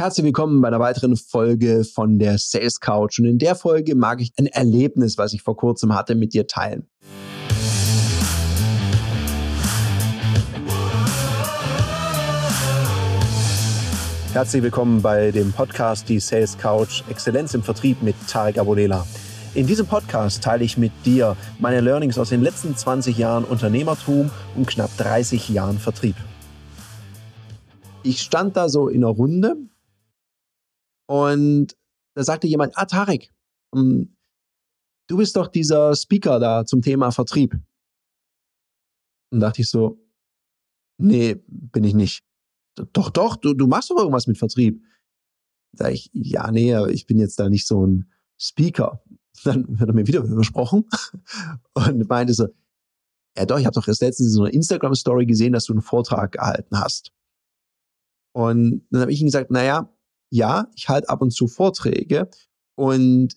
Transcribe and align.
Herzlich 0.00 0.26
willkommen 0.26 0.60
bei 0.60 0.68
einer 0.68 0.78
weiteren 0.78 1.16
Folge 1.16 1.82
von 1.82 2.20
der 2.20 2.38
Sales 2.38 2.78
Couch. 2.78 3.18
Und 3.18 3.24
in 3.24 3.38
der 3.38 3.56
Folge 3.56 3.96
mag 3.96 4.20
ich 4.20 4.30
ein 4.38 4.46
Erlebnis, 4.46 5.18
was 5.18 5.32
ich 5.32 5.42
vor 5.42 5.56
kurzem 5.56 5.92
hatte, 5.92 6.14
mit 6.14 6.34
dir 6.34 6.46
teilen. 6.46 6.88
Herzlich 14.32 14.62
willkommen 14.62 15.02
bei 15.02 15.32
dem 15.32 15.50
Podcast 15.50 16.08
Die 16.08 16.20
Sales 16.20 16.56
Couch 16.56 17.02
Exzellenz 17.10 17.54
im 17.54 17.64
Vertrieb 17.64 18.00
mit 18.00 18.14
Tarek 18.28 18.58
Abodela. 18.58 19.04
In 19.54 19.66
diesem 19.66 19.88
Podcast 19.88 20.44
teile 20.44 20.62
ich 20.62 20.78
mit 20.78 20.92
dir 21.04 21.36
meine 21.58 21.80
Learnings 21.80 22.20
aus 22.20 22.28
den 22.28 22.42
letzten 22.42 22.76
20 22.76 23.18
Jahren 23.18 23.42
Unternehmertum 23.42 24.30
und 24.54 24.68
knapp 24.68 24.96
30 24.96 25.48
Jahren 25.48 25.80
Vertrieb. 25.80 26.14
Ich 28.04 28.22
stand 28.22 28.56
da 28.56 28.68
so 28.68 28.86
in 28.86 29.02
einer 29.02 29.12
Runde 29.12 29.56
und 31.08 31.76
da 32.14 32.24
sagte 32.24 32.46
jemand, 32.46 32.76
ah, 32.76 32.84
Tarek, 32.84 33.32
ähm, 33.74 34.16
du 35.08 35.16
bist 35.16 35.36
doch 35.36 35.48
dieser 35.48 35.96
Speaker 35.96 36.38
da 36.38 36.66
zum 36.66 36.82
Thema 36.82 37.10
Vertrieb. 37.10 37.56
Und 39.32 39.40
dachte 39.40 39.62
ich 39.62 39.70
so, 39.70 40.04
nee, 40.98 41.42
bin 41.46 41.84
ich 41.84 41.94
nicht. 41.94 42.24
Doch, 42.92 43.10
doch, 43.10 43.36
du, 43.36 43.54
du 43.54 43.66
machst 43.66 43.90
doch 43.90 43.96
irgendwas 43.96 44.26
mit 44.26 44.38
Vertrieb. 44.38 44.82
Da 45.72 45.88
ich, 45.88 46.10
ja, 46.12 46.50
nee, 46.50 46.76
ich 46.90 47.06
bin 47.06 47.18
jetzt 47.18 47.38
da 47.38 47.48
nicht 47.48 47.66
so 47.66 47.86
ein 47.86 48.10
Speaker. 48.38 49.02
Dann 49.44 49.78
wird 49.78 49.88
er 49.88 49.94
mir 49.94 50.06
wieder 50.06 50.24
übersprochen 50.24 50.84
und 51.74 52.08
meinte 52.08 52.34
so, 52.34 52.48
ja 53.36 53.46
doch, 53.46 53.58
ich 53.58 53.66
habe 53.66 53.74
doch 53.74 53.86
erst 53.86 54.02
letztens 54.02 54.32
so 54.32 54.42
eine 54.42 54.52
Instagram-Story 54.52 55.26
gesehen, 55.26 55.52
dass 55.52 55.66
du 55.66 55.72
einen 55.72 55.82
Vortrag 55.82 56.32
gehalten 56.32 56.78
hast. 56.78 57.12
Und 58.34 58.86
dann 58.90 59.02
habe 59.02 59.12
ich 59.12 59.20
ihm 59.20 59.26
gesagt, 59.26 59.50
naja, 59.50 59.94
ja, 60.30 60.68
ich 60.76 60.88
halte 60.88 61.08
ab 61.08 61.22
und 61.22 61.30
zu 61.30 61.48
Vorträge 61.48 62.28
und 62.76 63.36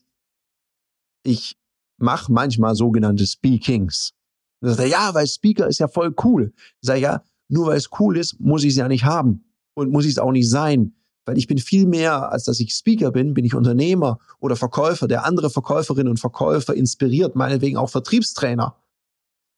ich 1.24 1.58
mache 1.98 2.32
manchmal 2.32 2.76
sogenannte 2.76 3.26
Speakings. 3.26 4.14
Und 4.60 4.70
dann 4.70 4.78
sagt 4.78 4.90
er, 4.90 4.92
ja, 4.92 5.14
weil 5.14 5.28
Speaker 5.28 5.68
ist 5.68 5.80
ja 5.80 5.88
voll 5.88 6.14
cool. 6.24 6.54
Ich 6.82 6.90
ja, 6.90 7.24
nur 7.48 7.68
weil 7.68 7.78
es 7.78 7.90
cool 8.00 8.18
ist, 8.18 8.40
muss 8.40 8.64
ich 8.64 8.72
es 8.72 8.78
ja 8.78 8.88
nicht 8.88 9.06
haben 9.06 9.46
und 9.74 9.92
muss 9.92 10.06
ich 10.06 10.12
es 10.12 10.20
auch 10.20 10.32
nicht 10.32 10.50
sein. 10.50 10.96
Weil 11.26 11.38
ich 11.38 11.48
bin 11.48 11.60
viel 11.60 11.86
mehr, 11.86 12.32
als 12.32 12.46
dass 12.46 12.60
ich 12.60 12.74
Speaker 12.74 13.12
bin, 13.12 13.34
bin 13.34 13.46
ich 13.46 13.54
Unternehmer 13.54 14.20
oder 14.40 14.56
Verkäufer, 14.56 15.08
der 15.08 15.26
andere 15.26 15.50
Verkäuferinnen 15.50 16.10
und 16.10 16.20
Verkäufer 16.20 16.74
inspiriert, 16.74 17.36
meinetwegen 17.36 17.78
auch 17.78 17.90
Vertriebstrainer. 17.90 18.76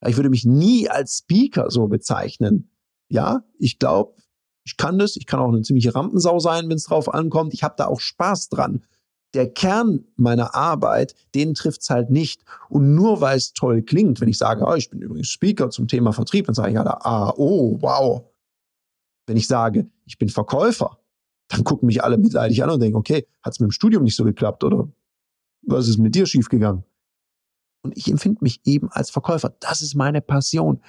Ich 0.05 0.17
würde 0.17 0.29
mich 0.29 0.45
nie 0.45 0.89
als 0.89 1.19
Speaker 1.19 1.71
so 1.71 1.87
bezeichnen. 1.87 2.69
Ja, 3.07 3.43
ich 3.57 3.79
glaube, 3.79 4.15
ich 4.65 4.77
kann 4.77 4.97
das, 4.97 5.15
ich 5.15 5.25
kann 5.25 5.39
auch 5.39 5.49
eine 5.49 5.61
ziemliche 5.61 5.93
Rampensau 5.93 6.39
sein, 6.39 6.69
wenn 6.69 6.77
es 6.77 6.85
drauf 6.85 7.13
ankommt. 7.13 7.53
Ich 7.53 7.63
habe 7.63 7.75
da 7.77 7.87
auch 7.87 7.99
Spaß 7.99 8.49
dran. 8.49 8.83
Der 9.33 9.51
Kern 9.51 10.05
meiner 10.15 10.55
Arbeit, 10.55 11.15
den 11.33 11.53
trifft's 11.53 11.89
halt 11.89 12.09
nicht. 12.09 12.43
Und 12.69 12.93
nur 12.93 13.19
weil 13.19 13.37
es 13.37 13.53
toll 13.53 13.81
klingt, 13.81 14.21
wenn 14.21 14.29
ich 14.29 14.37
sage, 14.37 14.63
oh, 14.65 14.75
ich 14.75 14.89
bin 14.89 15.01
übrigens 15.01 15.29
Speaker 15.29 15.69
zum 15.69 15.87
Thema 15.87 16.13
Vertrieb, 16.13 16.45
dann 16.45 16.55
sage 16.55 16.69
ich 16.69 16.75
ja 16.75 16.83
da, 16.83 16.99
ah, 17.01 17.33
oh, 17.35 17.77
wow. 17.81 18.23
Wenn 19.25 19.37
ich 19.37 19.47
sage, 19.47 19.89
ich 20.05 20.17
bin 20.17 20.29
Verkäufer, 20.29 20.99
dann 21.47 21.63
gucken 21.63 21.87
mich 21.87 22.03
alle 22.03 22.17
mitleidig 22.17 22.63
an 22.63 22.69
und 22.69 22.79
denken, 22.79 22.97
okay, 22.97 23.27
hat's 23.43 23.59
mit 23.59 23.69
dem 23.69 23.71
Studium 23.71 24.03
nicht 24.03 24.15
so 24.15 24.23
geklappt 24.23 24.63
oder 24.63 24.87
was 25.65 25.87
ist 25.87 25.97
mit 25.97 26.15
dir 26.15 26.25
schiefgegangen? 26.25 26.83
Und 27.83 27.97
ich 27.97 28.09
empfinde 28.09 28.39
mich 28.41 28.61
eben 28.65 28.89
als 28.91 29.09
Verkäufer. 29.09 29.55
Das 29.59 29.81
ist 29.81 29.95
meine 29.95 30.21
Passion. 30.21 30.81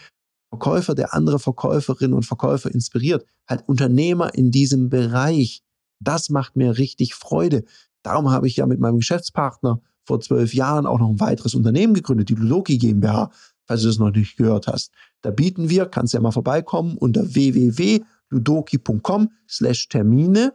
Verkäufer, 0.54 0.94
der 0.94 1.14
andere 1.14 1.40
Verkäuferinnen 1.40 2.14
und 2.14 2.24
Verkäufer 2.24 2.72
inspiriert, 2.72 3.26
halt 3.48 3.68
Unternehmer 3.68 4.34
in 4.34 4.52
diesem 4.52 4.88
Bereich. 4.88 5.62
Das 6.00 6.30
macht 6.30 6.54
mir 6.54 6.78
richtig 6.78 7.14
Freude. 7.14 7.64
Darum 8.04 8.30
habe 8.30 8.46
ich 8.46 8.56
ja 8.56 8.66
mit 8.66 8.78
meinem 8.78 8.98
Geschäftspartner 8.98 9.80
vor 10.04 10.20
zwölf 10.20 10.54
Jahren 10.54 10.86
auch 10.86 11.00
noch 11.00 11.08
ein 11.08 11.18
weiteres 11.18 11.56
Unternehmen 11.56 11.94
gegründet, 11.94 12.28
die 12.28 12.34
Ludoki 12.34 12.78
GmbH, 12.78 13.32
falls 13.66 13.80
du 13.82 13.88
das 13.88 13.98
noch 13.98 14.12
nicht 14.12 14.36
gehört 14.36 14.68
hast. 14.68 14.92
Da 15.22 15.30
bieten 15.30 15.70
wir, 15.70 15.86
kannst 15.86 16.14
ja 16.14 16.20
mal 16.20 16.30
vorbeikommen, 16.30 16.96
unter 16.98 17.34
www.ludoki.com 17.34 19.30
slash 19.48 19.88
Termine 19.88 20.52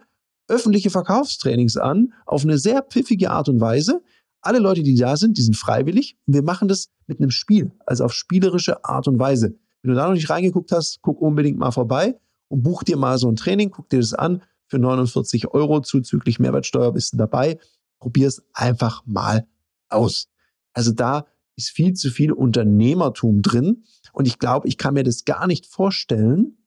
öffentliche 0.47 0.91
Verkaufstrainings 0.91 1.75
an, 1.77 2.13
auf 2.25 2.43
eine 2.43 2.57
sehr 2.57 2.83
pfiffige 2.83 3.31
Art 3.31 3.49
und 3.49 3.59
Weise. 3.59 4.01
Alle 4.41 4.59
Leute, 4.59 4.81
die 4.81 4.95
da 4.95 5.17
sind, 5.17 5.37
die 5.37 5.41
sind 5.41 5.57
freiwillig 5.57 6.17
und 6.25 6.35
wir 6.35 6.43
machen 6.43 6.69
das 6.69 6.89
mit 7.05 7.19
einem 7.19 7.31
Spiel, 7.31 7.71
also 7.85 8.05
auf 8.05 8.13
spielerische 8.13 8.85
Art 8.85 9.07
und 9.07 9.19
Weise. 9.19 9.55
Wenn 9.81 9.91
du 9.91 9.95
da 9.95 10.07
noch 10.07 10.13
nicht 10.13 10.29
reingeguckt 10.29 10.71
hast, 10.71 11.01
guck 11.01 11.21
unbedingt 11.21 11.57
mal 11.57 11.71
vorbei 11.71 12.19
und 12.47 12.63
buch 12.63 12.83
dir 12.83 12.97
mal 12.97 13.17
so 13.17 13.29
ein 13.29 13.35
Training, 13.35 13.71
guck 13.71 13.89
dir 13.89 13.99
das 13.99 14.13
an. 14.13 14.41
Für 14.67 14.79
49 14.79 15.47
Euro 15.47 15.81
zuzüglich 15.81 16.39
Mehrwertsteuer 16.39 16.91
bist 16.91 17.13
du 17.13 17.17
dabei. 17.17 17.57
Probier 17.99 18.27
es 18.27 18.43
einfach 18.53 19.03
mal 19.05 19.47
aus. 19.89 20.27
Also 20.73 20.91
da 20.91 21.25
ist 21.55 21.71
viel 21.71 21.93
zu 21.93 22.09
viel 22.09 22.31
Unternehmertum 22.31 23.41
drin. 23.41 23.83
Und 24.13 24.27
ich 24.27 24.39
glaube, 24.39 24.67
ich 24.67 24.77
kann 24.77 24.93
mir 24.93 25.03
das 25.03 25.25
gar 25.25 25.47
nicht 25.47 25.65
vorstellen, 25.65 26.57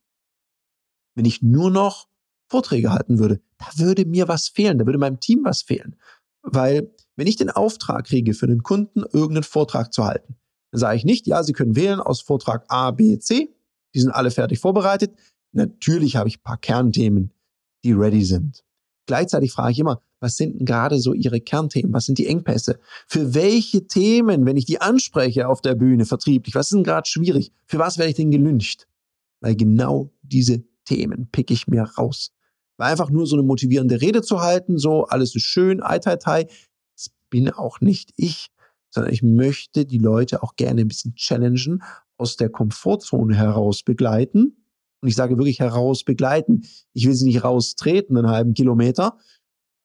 wenn 1.14 1.24
ich 1.24 1.42
nur 1.42 1.70
noch 1.70 2.08
Vorträge 2.48 2.92
halten 2.92 3.18
würde. 3.18 3.40
Da 3.58 3.66
würde 3.76 4.04
mir 4.04 4.28
was 4.28 4.48
fehlen, 4.48 4.78
da 4.78 4.86
würde 4.86 4.98
meinem 4.98 5.20
Team 5.20 5.44
was 5.44 5.62
fehlen. 5.62 5.96
Weil 6.42 6.92
wenn 7.16 7.26
ich 7.26 7.36
den 7.36 7.50
Auftrag 7.50 8.06
kriege, 8.06 8.34
für 8.34 8.46
einen 8.46 8.62
Kunden 8.62 9.02
irgendeinen 9.12 9.44
Vortrag 9.44 9.92
zu 9.92 10.04
halten, 10.04 10.36
dann 10.72 10.80
sage 10.80 10.96
ich 10.96 11.04
nicht, 11.04 11.26
ja, 11.26 11.42
Sie 11.42 11.52
können 11.52 11.76
wählen 11.76 12.00
aus 12.00 12.20
Vortrag 12.20 12.64
A, 12.68 12.90
B, 12.90 13.18
C. 13.18 13.54
Die 13.94 14.00
sind 14.00 14.10
alle 14.10 14.30
fertig 14.30 14.58
vorbereitet. 14.58 15.14
Natürlich 15.52 16.16
habe 16.16 16.28
ich 16.28 16.38
ein 16.38 16.42
paar 16.42 16.56
Kernthemen, 16.56 17.30
die 17.84 17.92
ready 17.92 18.24
sind. 18.24 18.64
Gleichzeitig 19.06 19.52
frage 19.52 19.72
ich 19.72 19.78
immer, 19.78 20.00
was 20.20 20.36
sind 20.36 20.58
denn 20.58 20.66
gerade 20.66 20.98
so 20.98 21.12
Ihre 21.12 21.40
Kernthemen? 21.40 21.92
Was 21.92 22.06
sind 22.06 22.16
die 22.16 22.26
Engpässe? 22.26 22.78
Für 23.06 23.34
welche 23.34 23.86
Themen, 23.86 24.46
wenn 24.46 24.56
ich 24.56 24.64
die 24.64 24.80
anspreche 24.80 25.48
auf 25.48 25.60
der 25.60 25.74
Bühne 25.74 26.06
vertrieblich, 26.06 26.54
was 26.54 26.66
ist 26.66 26.76
denn 26.76 26.84
gerade 26.84 27.08
schwierig? 27.08 27.52
Für 27.66 27.78
was 27.78 27.98
werde 27.98 28.10
ich 28.10 28.16
denn 28.16 28.30
gelüncht? 28.30 28.86
Weil 29.40 29.56
genau 29.56 30.10
diese 30.22 30.62
Themen 30.84 31.28
pick 31.32 31.50
ich 31.50 31.66
mir 31.66 31.82
raus. 31.82 32.32
Weil 32.78 32.92
einfach 32.92 33.10
nur 33.10 33.26
so 33.26 33.36
eine 33.36 33.42
motivierende 33.42 34.00
Rede 34.00 34.22
zu 34.22 34.40
halten, 34.40 34.78
so 34.78 35.04
alles 35.04 35.34
ist 35.34 35.42
schön, 35.42 35.82
ei, 35.82 35.98
tai, 35.98 36.16
tai, 36.16 36.46
das 36.94 37.10
bin 37.28 37.50
auch 37.50 37.80
nicht 37.80 38.12
ich 38.16 38.51
sondern 38.92 39.12
ich 39.12 39.22
möchte 39.22 39.84
die 39.86 39.98
Leute 39.98 40.42
auch 40.42 40.54
gerne 40.54 40.82
ein 40.82 40.88
bisschen 40.88 41.14
challengen, 41.14 41.82
aus 42.18 42.36
der 42.36 42.50
Komfortzone 42.50 43.34
heraus 43.34 43.82
begleiten. 43.82 44.64
Und 45.00 45.08
ich 45.08 45.16
sage 45.16 45.36
wirklich 45.36 45.58
heraus 45.58 46.04
begleiten. 46.04 46.64
Ich 46.92 47.06
will 47.06 47.14
sie 47.14 47.24
nicht 47.24 47.42
raustreten, 47.42 48.16
einen 48.16 48.28
halben 48.28 48.54
Kilometer. 48.54 49.18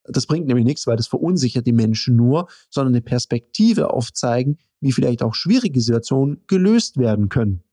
Das 0.03 0.27
bringt 0.27 0.45
nämlich 0.45 0.65
nichts, 0.65 0.85
weil 0.85 0.97
das 0.97 1.07
verunsichert 1.07 1.65
die 1.65 1.73
Menschen 1.73 2.15
nur, 2.15 2.47
sondern 2.69 2.93
eine 2.93 3.01
Perspektive 3.01 3.91
aufzeigen, 3.91 4.57
wie 4.79 4.91
vielleicht 4.91 5.23
auch 5.23 5.33
schwierige 5.33 5.81
Situationen 5.81 6.43
gelöst 6.47 6.97
werden 6.97 7.29
können. 7.29 7.63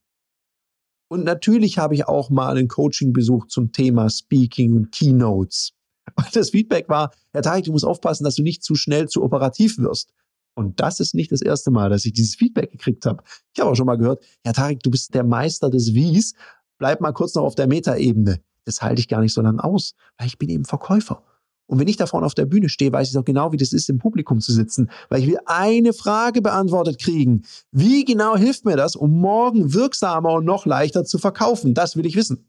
Und 1.07 1.23
natürlich 1.23 1.77
habe 1.77 1.93
ich 1.93 2.07
auch 2.07 2.29
mal 2.29 2.57
einen 2.57 2.67
Coaching-Besuch 2.67 3.45
zum 3.47 3.71
Thema 3.71 4.09
Speaking 4.09 4.73
und 4.73 4.91
Keynotes. 4.91 5.73
Und 6.15 6.35
das 6.35 6.51
Feedback 6.51 6.87
war, 6.87 7.11
Herr 7.31 7.41
Teich, 7.41 7.63
du 7.63 7.71
musst 7.71 7.85
aufpassen, 7.85 8.23
dass 8.23 8.35
du 8.35 8.43
nicht 8.43 8.63
zu 8.63 8.75
schnell 8.75 9.07
zu 9.07 9.23
operativ 9.23 9.77
wirst. 9.77 10.13
Und 10.55 10.79
das 10.79 10.99
ist 10.99 11.13
nicht 11.13 11.31
das 11.31 11.41
erste 11.41 11.69
Mal, 11.69 11.89
dass 11.89 12.05
ich 12.05 12.13
dieses 12.13 12.35
Feedback 12.35 12.71
gekriegt 12.71 13.05
habe. 13.05 13.23
Ich 13.53 13.59
habe 13.59 13.71
auch 13.71 13.75
schon 13.75 13.85
mal 13.85 13.97
gehört, 13.97 14.23
ja 14.45 14.53
Tarek, 14.53 14.81
du 14.81 14.89
bist 14.89 15.13
der 15.13 15.23
Meister 15.23 15.69
des 15.69 15.93
Wies, 15.93 16.33
bleib 16.77 17.01
mal 17.01 17.11
kurz 17.11 17.35
noch 17.35 17.43
auf 17.43 17.55
der 17.55 17.67
Metaebene. 17.67 18.39
Das 18.63 18.81
halte 18.81 18.99
ich 18.99 19.07
gar 19.07 19.21
nicht 19.21 19.33
so 19.33 19.41
lange 19.41 19.63
aus, 19.63 19.93
weil 20.17 20.27
ich 20.27 20.37
bin 20.37 20.49
eben 20.49 20.65
Verkäufer. 20.65 21.23
Und 21.67 21.79
wenn 21.79 21.87
ich 21.87 21.97
da 21.97 22.05
vorne 22.05 22.25
auf 22.25 22.35
der 22.35 22.45
Bühne 22.45 22.69
stehe, 22.69 22.91
weiß 22.91 23.09
ich 23.09 23.17
auch 23.17 23.25
genau, 23.25 23.51
wie 23.51 23.57
das 23.57 23.73
ist, 23.73 23.89
im 23.89 23.97
Publikum 23.97 24.39
zu 24.39 24.53
sitzen, 24.53 24.89
weil 25.09 25.21
ich 25.21 25.27
will 25.27 25.39
eine 25.45 25.93
Frage 25.93 26.41
beantwortet 26.41 26.99
kriegen. 26.99 27.43
Wie 27.71 28.05
genau 28.05 28.37
hilft 28.37 28.65
mir 28.65 28.77
das, 28.77 28.95
um 28.95 29.19
morgen 29.19 29.73
wirksamer 29.73 30.33
und 30.33 30.45
noch 30.45 30.65
leichter 30.65 31.05
zu 31.05 31.17
verkaufen? 31.17 31.73
Das 31.73 31.95
will 31.95 32.05
ich 32.05 32.15
wissen. 32.15 32.47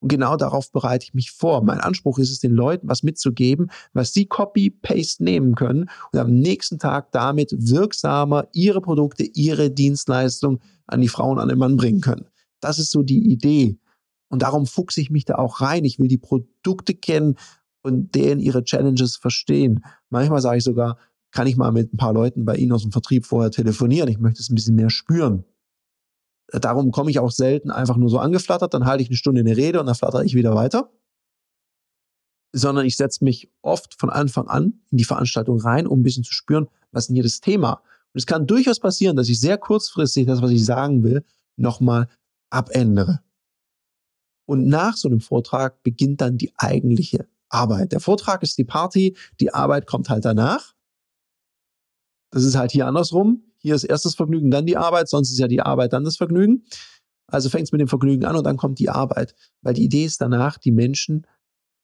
Und 0.00 0.08
genau 0.08 0.36
darauf 0.36 0.70
bereite 0.72 1.04
ich 1.04 1.14
mich 1.14 1.30
vor. 1.30 1.62
Mein 1.62 1.80
Anspruch 1.80 2.18
ist 2.18 2.30
es, 2.30 2.38
den 2.38 2.52
Leuten 2.52 2.88
was 2.88 3.02
mitzugeben, 3.02 3.70
was 3.92 4.12
sie 4.12 4.26
copy-paste 4.26 5.24
nehmen 5.24 5.54
können 5.54 5.88
und 6.12 6.18
am 6.18 6.34
nächsten 6.34 6.78
Tag 6.78 7.12
damit 7.12 7.54
wirksamer 7.58 8.46
ihre 8.52 8.80
Produkte, 8.80 9.24
ihre 9.24 9.70
Dienstleistung 9.70 10.60
an 10.86 11.00
die 11.00 11.08
Frauen, 11.08 11.38
an 11.38 11.48
den 11.48 11.58
Mann 11.58 11.76
bringen 11.76 12.00
können. 12.00 12.26
Das 12.60 12.78
ist 12.78 12.90
so 12.90 13.02
die 13.02 13.30
Idee. 13.30 13.78
Und 14.28 14.42
darum 14.42 14.66
fuchse 14.66 15.00
ich 15.00 15.10
mich 15.10 15.24
da 15.24 15.36
auch 15.36 15.60
rein. 15.60 15.84
Ich 15.84 15.98
will 15.98 16.08
die 16.08 16.18
Produkte 16.18 16.94
kennen 16.94 17.36
und 17.82 18.14
deren 18.14 18.40
ihre 18.40 18.64
Challenges 18.64 19.16
verstehen. 19.16 19.84
Manchmal 20.10 20.40
sage 20.40 20.58
ich 20.58 20.64
sogar, 20.64 20.98
kann 21.30 21.46
ich 21.46 21.56
mal 21.56 21.72
mit 21.72 21.92
ein 21.92 21.96
paar 21.96 22.12
Leuten 22.12 22.44
bei 22.44 22.56
Ihnen 22.56 22.72
aus 22.72 22.82
dem 22.82 22.92
Vertrieb 22.92 23.26
vorher 23.26 23.50
telefonieren. 23.50 24.08
Ich 24.08 24.18
möchte 24.18 24.40
es 24.40 24.50
ein 24.50 24.54
bisschen 24.54 24.74
mehr 24.74 24.90
spüren. 24.90 25.44
Darum 26.48 26.92
komme 26.92 27.10
ich 27.10 27.18
auch 27.18 27.30
selten 27.30 27.70
einfach 27.70 27.96
nur 27.96 28.08
so 28.08 28.18
angeflattert, 28.18 28.72
dann 28.72 28.86
halte 28.86 29.02
ich 29.02 29.08
eine 29.08 29.16
Stunde 29.16 29.40
eine 29.40 29.56
Rede 29.56 29.80
und 29.80 29.86
dann 29.86 29.94
flattere 29.94 30.24
ich 30.24 30.34
wieder 30.34 30.54
weiter. 30.54 30.90
Sondern 32.52 32.86
ich 32.86 32.96
setze 32.96 33.24
mich 33.24 33.50
oft 33.62 33.98
von 33.98 34.10
Anfang 34.10 34.46
an 34.46 34.80
in 34.90 34.98
die 34.98 35.04
Veranstaltung 35.04 35.60
rein, 35.60 35.86
um 35.86 36.00
ein 36.00 36.02
bisschen 36.02 36.24
zu 36.24 36.32
spüren, 36.32 36.68
was 36.92 37.04
ist 37.04 37.08
denn 37.08 37.16
hier 37.16 37.22
das 37.24 37.40
Thema. 37.40 37.82
Und 38.14 38.18
es 38.18 38.26
kann 38.26 38.46
durchaus 38.46 38.80
passieren, 38.80 39.16
dass 39.16 39.28
ich 39.28 39.40
sehr 39.40 39.58
kurzfristig 39.58 40.26
das, 40.26 40.40
was 40.40 40.52
ich 40.52 40.64
sagen 40.64 41.02
will, 41.02 41.24
nochmal 41.56 42.08
abändere. 42.50 43.20
Und 44.46 44.68
nach 44.68 44.96
so 44.96 45.08
einem 45.08 45.20
Vortrag 45.20 45.82
beginnt 45.82 46.20
dann 46.20 46.38
die 46.38 46.52
eigentliche 46.56 47.26
Arbeit. 47.48 47.92
Der 47.92 48.00
Vortrag 48.00 48.42
ist 48.42 48.56
die 48.58 48.64
Party, 48.64 49.16
die 49.40 49.52
Arbeit 49.52 49.86
kommt 49.86 50.08
halt 50.08 50.24
danach. 50.24 50.75
Das 52.36 52.44
ist 52.44 52.54
halt 52.54 52.70
hier 52.70 52.86
andersrum. 52.86 53.44
Hier 53.56 53.74
ist 53.74 53.84
erst 53.84 54.04
das 54.04 54.14
Vergnügen, 54.14 54.50
dann 54.50 54.66
die 54.66 54.76
Arbeit, 54.76 55.08
sonst 55.08 55.30
ist 55.30 55.38
ja 55.38 55.48
die 55.48 55.62
Arbeit, 55.62 55.94
dann 55.94 56.04
das 56.04 56.18
Vergnügen. 56.18 56.66
Also 57.28 57.48
fängt 57.48 57.64
es 57.64 57.72
mit 57.72 57.80
dem 57.80 57.88
Vergnügen 57.88 58.26
an 58.26 58.36
und 58.36 58.44
dann 58.44 58.58
kommt 58.58 58.78
die 58.78 58.90
Arbeit. 58.90 59.34
Weil 59.62 59.72
die 59.72 59.84
Idee 59.84 60.04
ist 60.04 60.20
danach, 60.20 60.58
die 60.58 60.70
Menschen 60.70 61.26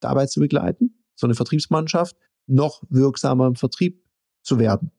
dabei 0.00 0.26
zu 0.26 0.40
begleiten, 0.40 1.02
so 1.14 1.26
eine 1.26 1.32
Vertriebsmannschaft, 1.34 2.19
noch 2.46 2.82
wirksamer 2.90 3.46
im 3.46 3.54
Vertrieb 3.54 4.04
zu 4.43 4.58
werden. 4.58 4.90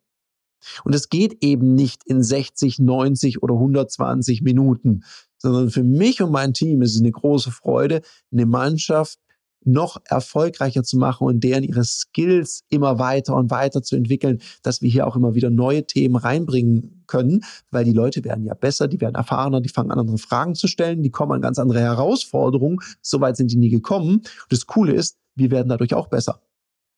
Und 0.85 0.95
es 0.95 1.09
geht 1.09 1.43
eben 1.43 1.75
nicht 1.75 2.01
in 2.07 2.23
60, 2.23 2.79
90 2.79 3.43
oder 3.43 3.53
120 3.53 4.41
Minuten, 4.41 5.03
sondern 5.37 5.69
für 5.69 5.83
mich 5.83 6.19
und 6.23 6.31
mein 6.31 6.55
Team 6.55 6.81
ist 6.81 6.95
es 6.95 7.01
eine 7.01 7.11
große 7.11 7.51
Freude, 7.51 8.01
eine 8.31 8.47
Mannschaft 8.47 9.19
noch 9.65 9.97
erfolgreicher 10.05 10.83
zu 10.83 10.97
machen 10.97 11.27
und 11.27 11.43
deren 11.43 11.63
ihre 11.63 11.83
Skills 11.83 12.63
immer 12.69 12.99
weiter 12.99 13.35
und 13.35 13.51
weiter 13.51 13.81
zu 13.81 13.95
entwickeln, 13.95 14.41
dass 14.61 14.81
wir 14.81 14.89
hier 14.89 15.07
auch 15.07 15.15
immer 15.15 15.35
wieder 15.35 15.49
neue 15.49 15.85
Themen 15.85 16.15
reinbringen 16.15 17.03
können, 17.07 17.43
weil 17.71 17.85
die 17.85 17.93
Leute 17.93 18.23
werden 18.23 18.45
ja 18.45 18.53
besser, 18.53 18.87
die 18.87 19.01
werden 19.01 19.15
erfahrener, 19.15 19.61
die 19.61 19.69
fangen 19.69 19.91
an, 19.91 19.99
andere 19.99 20.17
Fragen 20.17 20.55
zu 20.55 20.67
stellen, 20.67 21.03
die 21.03 21.11
kommen 21.11 21.31
an 21.31 21.41
ganz 21.41 21.59
andere 21.59 21.79
Herausforderungen. 21.79 22.79
Soweit 23.01 23.37
sind 23.37 23.51
die 23.51 23.57
nie 23.57 23.69
gekommen. 23.69 24.17
Und 24.17 24.51
das 24.51 24.65
Coole 24.65 24.93
ist, 24.93 25.17
wir 25.35 25.51
werden 25.51 25.69
dadurch 25.69 25.93
auch 25.93 26.07
besser. 26.07 26.41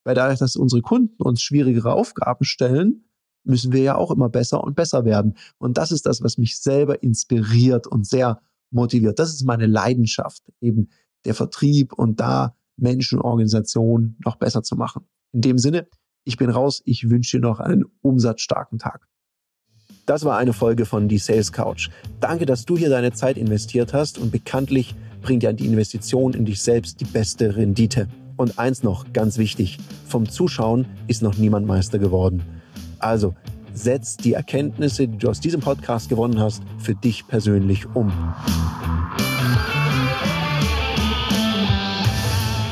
Weil 0.04 0.16
dadurch, 0.16 0.40
dass 0.40 0.56
unsere 0.56 0.82
Kunden 0.82 1.22
uns 1.22 1.42
schwierigere 1.42 1.94
Aufgaben 1.94 2.46
stellen, 2.46 3.06
müssen 3.44 3.72
wir 3.72 3.82
ja 3.82 3.96
auch 3.96 4.12
immer 4.12 4.30
besser 4.30 4.64
und 4.64 4.76
besser 4.76 5.06
werden. 5.06 5.36
Und 5.58 5.78
das 5.78 5.92
ist 5.92 6.06
das, 6.06 6.22
was 6.22 6.38
mich 6.38 6.60
selber 6.60 7.02
inspiriert 7.04 7.88
und 7.88 8.06
sehr 8.06 8.42
motiviert. 8.72 9.20
Das 9.20 9.30
ist 9.30 9.46
meine 9.46 9.68
Leidenschaft, 9.68 10.44
eben 10.62 10.90
der 11.26 11.36
Vertrieb 11.36 11.94
und 11.94 12.20
da 12.20 12.56
Menschen 12.78 13.20
und 13.20 13.26
Organisationen 13.26 14.18
noch 14.24 14.36
besser 14.36 14.64
zu 14.64 14.76
machen. 14.76 15.06
In 15.32 15.42
dem 15.42 15.58
Sinne, 15.58 15.88
ich 16.24 16.38
bin 16.38 16.50
raus. 16.50 16.82
Ich 16.86 17.10
wünsche 17.10 17.38
dir 17.38 17.42
noch 17.42 17.60
einen 17.60 17.86
umsatzstarken 18.02 18.80
Tag. 18.80 19.08
Das 20.06 20.24
war 20.24 20.38
eine 20.38 20.54
Folge 20.54 20.86
von 20.86 21.08
Die 21.08 21.18
Sales 21.18 21.52
Couch. 21.52 21.90
Danke, 22.20 22.46
dass 22.46 22.66
du 22.66 22.78
hier 22.78 22.90
deine 22.90 23.14
Zeit 23.14 23.38
investiert 23.38 23.94
hast 23.94 24.20
und 24.20 24.32
bekanntlich 24.32 24.96
bringt 25.22 25.44
ja 25.44 25.52
die 25.52 25.66
Investition 25.66 26.34
in 26.34 26.46
dich 26.46 26.62
selbst 26.62 27.00
die 27.00 27.06
beste 27.06 27.56
Rendite. 27.56 28.08
Und 28.38 28.60
eins 28.60 28.84
noch, 28.84 29.14
ganz 29.14 29.38
wichtig, 29.38 29.80
vom 30.08 30.30
Zuschauen 30.30 30.86
ist 31.08 31.24
noch 31.24 31.38
niemand 31.38 31.66
Meister 31.66 31.98
geworden. 31.98 32.44
Also, 33.00 33.34
setz 33.74 34.18
die 34.18 34.34
Erkenntnisse, 34.34 35.08
die 35.08 35.18
du 35.18 35.30
aus 35.30 35.40
diesem 35.40 35.62
Podcast 35.62 36.10
gewonnen 36.10 36.40
hast, 36.40 36.62
für 36.78 36.96
dich 36.96 37.28
persönlich 37.28 37.88
um. 37.96 38.12